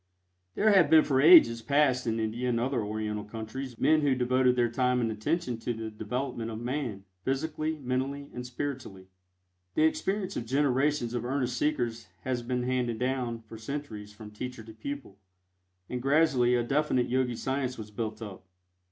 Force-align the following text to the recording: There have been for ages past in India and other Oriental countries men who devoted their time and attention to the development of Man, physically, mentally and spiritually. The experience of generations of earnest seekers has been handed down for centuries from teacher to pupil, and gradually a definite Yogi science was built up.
There 0.55 0.71
have 0.73 0.89
been 0.89 1.03
for 1.03 1.21
ages 1.21 1.61
past 1.61 2.07
in 2.07 2.19
India 2.19 2.49
and 2.49 2.59
other 2.59 2.83
Oriental 2.83 3.23
countries 3.23 3.77
men 3.77 4.01
who 4.01 4.15
devoted 4.15 4.55
their 4.55 4.67
time 4.67 4.99
and 4.99 5.11
attention 5.11 5.59
to 5.59 5.73
the 5.75 5.91
development 5.91 6.49
of 6.49 6.59
Man, 6.59 7.03
physically, 7.23 7.77
mentally 7.77 8.27
and 8.33 8.43
spiritually. 8.43 9.09
The 9.75 9.83
experience 9.83 10.35
of 10.35 10.47
generations 10.47 11.13
of 11.13 11.23
earnest 11.23 11.55
seekers 11.55 12.07
has 12.21 12.41
been 12.41 12.63
handed 12.63 12.97
down 12.97 13.43
for 13.43 13.59
centuries 13.59 14.11
from 14.11 14.31
teacher 14.31 14.63
to 14.63 14.73
pupil, 14.73 15.19
and 15.87 16.01
gradually 16.01 16.55
a 16.55 16.63
definite 16.63 17.07
Yogi 17.07 17.35
science 17.35 17.77
was 17.77 17.91
built 17.91 18.23
up. 18.23 18.43